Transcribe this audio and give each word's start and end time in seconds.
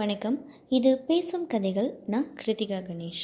வணக்கம். 0.00 0.36
இது 0.68 0.90
பேசும் 1.08 1.44
கதைகள் 1.52 1.88
நான் 2.06 2.26
கிருத்திகா 2.40 2.78
கணேஷ். 2.88 3.22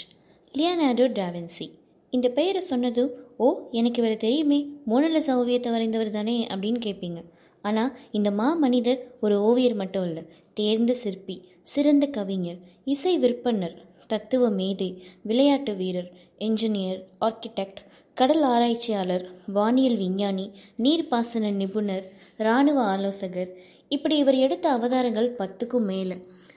லியனார்டோ 0.59 1.07
டாவின்சி 1.19 1.67
இந்த 2.11 2.27
பெயரை 2.29 2.61
சொன்னதும் 2.61 3.11
ஓ 3.45 3.49
எனக்கு 3.71 4.01
இவர் 4.03 4.23
தெரியுமே. 4.23 4.59
மோனலிச 4.91 5.29
ஓவியத்தை 5.41 5.73
வரைந்தவர் 5.73 6.11
தானே 6.11 6.37
அப்படின்னு 6.53 6.81
கேட்பீங்க. 6.87 7.21
ஆனால் 7.63 7.91
இந்த 8.11 8.31
மா 8.31 8.49
மனிதர் 8.55 9.01
ஒரு 9.21 9.37
ஓவியர் 9.49 9.75
மட்டும் 9.75 10.07
இல்லை 10.09 10.23
தேர்ந்த 10.61 10.93
சிற்பி 10.93 11.37
சிறந்த 11.73 12.07
கவிஞர் 12.07 12.61
இசை 12.85 13.15
விற்பனர் 13.25 13.77
தத்துவ 14.07 14.49
மேதை 14.61 14.91
விளையாட்டு 15.23 15.75
வீரர் 15.75 16.11
என்ஜினியர் 16.39 17.03
ஆர்கிடெக்ட் 17.21 17.83
கடல் 18.15 18.47
ஆராய்ச்சியாளர் 18.55 19.27
வானியல் 19.55 19.97
விஞ்ஞானி 19.97 20.47
நீர்ப்பாசன 20.79 21.53
நிபுணர் 21.61 22.07
இராணுவ 22.39 22.81
ஆலோசகர். 22.95 23.53
இப்படி 23.89 24.17
இவர் 24.17 24.35
எடுத்த 24.35 24.67
அவதாரங்கள் 24.71 25.37
பத்துக்கும் 25.39 25.91
மேலே. 25.93 26.17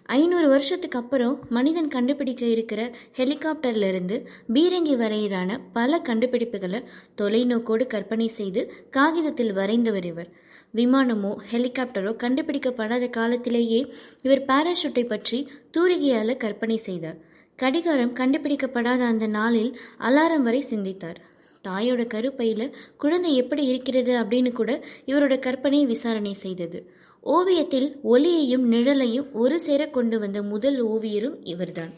ஐநூறு 0.09 0.47
வருஷத்துக்கு 0.47 0.97
அப்புறம் 0.97 1.39
மனிதன் 1.49 1.87
கண்டுபிடிக்க 1.87 2.45
இருக்கிற 2.45 2.81
ஹெலிகாப்டர்ல 3.17 3.87
இருந்து 3.87 4.17
பீரங்கி 4.53 4.95
வரையிலான 4.95 5.59
பல 5.73 5.99
கண்டுபிடிப்புகளை 5.99 6.79
தொலைநோக்கோடு 7.21 7.87
கற்பனை 7.87 8.27
செய்து 8.27 8.73
காகிதத்தில் 8.89 9.53
வரைந்தவர் 9.53 10.05
இவர். 10.05 10.29
விமானமோ 10.75 11.31
ஹெலிகாப்டரோ 11.51 12.11
கண்டுபிடிக்கப்படாத 12.23 13.09
காலத்திலேயே 13.09 13.79
இவர் 14.21 14.43
பாராஷூட்டை 14.45 15.05
பற்றி 15.05 15.39
தூரிகையால் 15.77 16.37
கற்பனை 16.37 16.77
செய்தார். 16.77 17.17
கடிகாரம் 17.55 18.13
கண்டுபிடிக்கப்படாத 18.15 19.01
அந்த 19.11 19.27
நாளில் 19.27 19.71
அலாரம் 19.99 20.41
வரை 20.41 20.61
சிந்தித்தார். 20.61 21.19
தாயோட 21.63 22.07
கருப்பையில் 22.07 22.73
குழந்தை 22.97 23.35
எப்படி 23.35 23.65
இருக்கிறது 23.65 24.13
அப்படின்னு 24.21 24.51
கூட 24.51 24.71
இவரோட 25.05 25.39
கற்பனை 25.39 25.85
விசாரணை 25.85 26.33
செய்தது. 26.33 26.79
ஓவியத்தில் 27.25 27.87
ஒலியையும் 28.03 28.65
நிழலையும் 28.71 29.29
ஒரு 29.33 29.55
சேர 29.59 29.83
கொண்டு 29.89 30.17
வந்த 30.19 30.39
முதல் 30.43 30.77
ஓவியரும் 30.85 31.37
இவர்தான். 31.43 31.93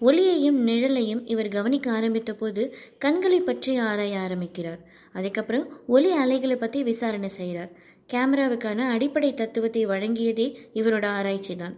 ஒலியையும் 0.00 0.58
நிழலையும் 0.68 1.22
இவர் 1.24 1.48
கவனிக்க 1.48 1.86
ஆரம்பித்த 1.90 2.32
போது 2.34 2.62
கண்களை 2.98 3.40
பற்றி 3.40 3.72
ஆராய 3.86 4.18
ஆரம்பிக்கிறார். 4.18 4.80
அதுக்கப்புறம் 5.14 5.66
ஒலி 5.86 6.10
அலைகளை 6.22 6.56
பற்றி 6.56 6.82
விசாரணை 6.82 7.30
செய்கிறார். 7.38 7.72
கேமராவுக்கான 8.12 8.86
அடிப்படை 8.94 9.30
தத்துவத்தை 9.34 9.82
வழங்கியதே 9.86 10.46
இவரோட 10.74 11.06
ஆராய்ச்சி 11.18 11.56
தான் 11.56 11.74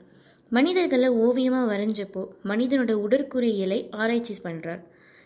மனிதர்களை 0.52 1.08
ஓவியமாக 1.24 1.70
வரைஞ்சப்போ 1.72 2.22
மனிதனோட 2.42 2.92
உடற்குறியியலை 3.06 3.80
ஆராய்ச்சி 4.02 4.34
பண்ணுறார் 4.42 4.82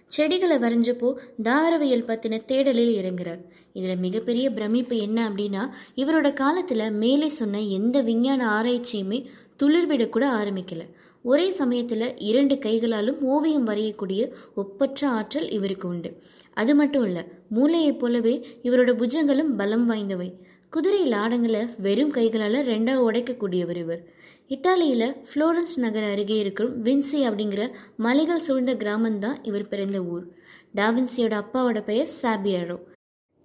செடிகளை 0.06 0.56
வரைஞ்சப்போ 0.56 1.08
தாரவியல் 1.42 2.08
பற்றின 2.08 2.40
தேடலில் 2.48 2.92
இறங்குறார். 3.00 3.40
இதில் 3.72 3.96
மிகப்பெரிய 3.96 4.50
பிரமிப்பு 4.50 4.96
என்ன 4.96 5.28
அப்படின்னா 5.28 5.70
இவரோட 5.96 6.32
காலத்தில் 6.32 6.90
மேலே 6.90 7.28
சொன்ன 7.28 7.60
எந்த 7.60 8.00
விஞ்ஞான 8.00 8.62
ஆராய்ச்சியுமே 8.62 9.18
துளிர்விடக்கூட 9.62 10.24
ஆரம்பிக்கல. 10.40 10.82
ஒரே 11.22 11.50
சமயத்தில் 11.50 12.18
இரண்டு 12.18 12.58
கைகளாலும் 12.58 13.22
ஓவியம் 13.22 13.66
வரையக்கூடிய 13.66 14.30
ஒப்பற்ற 14.54 15.08
ஆற்றல் 15.08 15.50
இவருக்கு 15.50 15.88
உண்டு. 15.88 16.20
அது 16.54 16.74
மட்டும் 16.74 17.04
இல்லை 17.04 17.22
மூளையைப் 17.54 17.98
போலவே 17.98 18.46
இவரோட 18.62 18.92
புஜங்களும் 18.92 19.56
பலம் 19.56 19.90
வாய்ந்தவை. 19.90 20.32
குதிரை 20.70 21.02
லாடங்களை 21.10 21.68
வெறும் 21.78 22.10
கைகளால் 22.10 22.66
ரெண்டாக 22.66 23.04
உடைக்கக்கூடியவர் 23.10 23.76
இவர். 23.76 24.02
இத்தாலியில் 24.48 25.08
ஃப்ளோரன்ஸ் 25.28 25.76
நகர் 25.76 26.06
அருகே 26.12 26.38
இருக்கும் 26.38 26.72
வின்சி 26.82 27.20
அப்படிங்கிற 27.28 27.62
மலைகள் 27.96 28.46
சூழ்ந்த 28.46 28.74
கிராமம்தான் 28.74 29.38
இவர் 29.42 29.68
பிறந்த 29.68 30.00
ஊர். 30.04 30.24
டாவின்சியோட 30.76 31.34
அப்பாவோட 31.42 31.80
பெயர் 31.84 32.10
சாபியாரோ. 32.22 32.76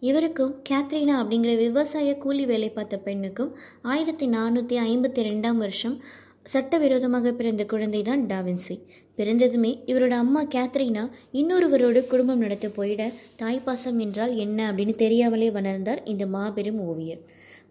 இவருக்கும் 0.02 0.56
கேத்ரினா 0.70 1.16
அப்படிங்கிற 1.22 1.54
விவசாய 1.58 2.18
கூலி 2.18 2.46
வேலை 2.46 2.70
பார்த்த 2.70 2.98
பெண்ணுக்கும் 2.98 3.52
ஆயிரத்தி 3.82 4.28
நானூற்றி 4.28 4.76
ஐம்பத்தி 4.90 5.22
ரெண்டாம் 5.22 5.58
வருஷம் 5.58 5.96
சட்டவிரோதமாக 6.44 7.32
பிறந்த 7.32 7.64
குழந்தை 7.66 8.02
தான் 8.02 8.22
டாவின்சி 8.28 8.76
பிறந்ததுமே 9.18 9.72
இவரோட 9.86 10.10
அம்மா 10.10 10.42
கேத்ரினா 10.44 11.04
இன்னொருவரோடு 11.32 12.08
குடும்பம் 12.08 12.38
நடத்த 12.38 12.68
போயிட 12.68 13.12
தாய்ப்பாசம் 13.42 13.98
என்றால் 13.98 14.34
என்ன 14.36 14.72
அப்படின்னு 14.72 14.96
தெரியாமலே 14.96 15.52
வளர்ந்தார் 15.52 16.04
இந்த 16.04 16.26
மாபெரும் 16.26 16.80
ஓவியர். 16.82 17.22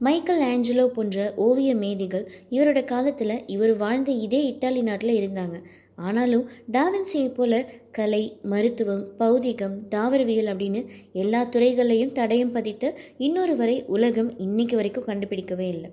மைக்கேல் 0.00 0.42
ஆஞ்சலோ 0.42 0.86
போன்ற 0.86 1.32
ஓவிய 1.36 1.70
மேதைகள் 1.74 2.24
இவரோட 2.50 2.84
காலத்தில் 2.84 3.34
இவர் 3.46 3.76
வாழ்ந்த 3.76 4.10
இதே 4.26 4.40
இட்டாலி 4.52 4.82
நாட்டில் 4.82 5.18
இருந்தாங்க. 5.18 5.56
ஆனாலும் 5.96 6.44
டாவின்சியை 6.72 7.28
போல 7.34 7.52
கலை 7.92 8.22
மருத்துவம் 8.42 9.04
பௌதிகம் 9.18 9.76
தாவரவியல் 9.94 10.50
அப்படின்னு 10.52 10.82
எல்லா 11.12 11.40
துறைகளையும் 11.44 12.12
தடையும் 12.12 12.52
பதித்த 12.52 12.94
இன்னொருவரை 13.18 13.76
உலகம் 13.86 14.38
இன்னைக்கு 14.38 14.76
வரைக்கும் 14.76 15.08
கண்டுபிடிக்கவே 15.08 15.68
இல்லை. 15.74 15.90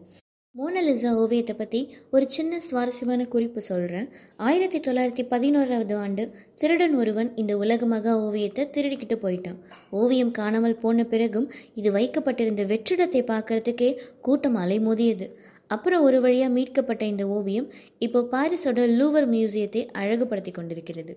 மோனலிசா 0.55 1.09
ஓவியத்தை 1.21 1.53
பற்றி 1.55 1.79
ஒரு 2.09 2.25
சின்ன 2.29 2.59
சுவாரஸ்யமான 2.59 3.21
குறிப்பு 3.25 3.61
சொல்கிறேன் 3.61 4.05
ஆயிரத்தி 4.37 4.79
தொள்ளாயிரத்தி 4.79 5.23
பதினோராவது 5.31 5.95
ஆண்டு 6.03 6.23
திருடன் 6.61 6.95
ஒருவன் 6.95 7.29
இந்த 7.35 7.53
உலகமாக 7.63 8.13
ஓவியத்தை 8.27 8.63
திருடிக்கிட்டு 8.75 9.17
போயிட்டான். 9.23 9.57
ஓவியம் 10.01 10.31
காணாமல் 10.31 10.77
போன 10.83 11.05
பிறகும் 11.05 11.47
இது 11.73 11.91
வைக்கப்பட்டிருந்த 11.97 12.65
வெற்றிடத்தை 12.71 13.23
பார்க்கறதுக்கே 13.33 13.89
கூட்டம் 14.21 14.57
அலைமோதியது. 14.63 15.27
அப்புறம் 15.75 16.05
ஒரு 16.07 16.17
வழியாக 16.21 16.55
மீட்கப்பட்ட 16.55 17.03
இந்த 17.05 17.27
ஓவியம் 17.37 17.67
இப்போ 17.99 18.23
பாரிஸோட 18.33 18.87
லூவர் 18.97 19.29
மியூசியத்தை 19.35 19.83
அழகுபடுத்தி 20.01 20.51
கொண்டிருக்கிறது. 20.51 21.13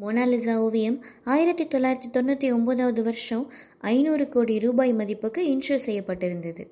மொனாலிசா 0.00 0.56
ஓவியம் 0.64 0.98
ஆயிரத்தி 1.34 1.64
தொள்ளாயிரத்தி 1.74 2.10
தொண்ணூற்றி 2.16 2.48
ஒம்போதாவது 2.56 3.02
வருஷம் 3.02 3.46
ஐநூறு 3.94 4.26
கோடி 4.28 4.56
ரூபாய் 4.58 4.98
மதிப்புக்கு 5.02 5.42
இன்ஷூர் 5.54 5.86
செய்யப்பட்டிருந்தது. 5.86 6.64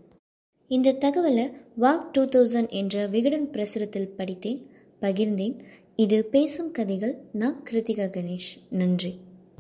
இந்த 0.67 0.93
தகவலை 0.93 1.53
வாக் 1.81 2.09
டூ 2.13 2.25
தௌசண்ட் 2.25 2.69
என்ற 2.69 3.07
விகடன் 3.07 3.49
பிரசுரத்தில் 3.53 4.15
படித்தேன் 4.17 4.67
பகிர்ந்தேன். 5.01 5.59
இது 5.97 6.25
பேசும் 6.25 6.71
கதைகள் 6.71 7.17
நான் 7.33 7.63
கிருத்திகா 7.71 8.07
கணேஷ். 8.09 8.53
நன்றி. 8.71 9.15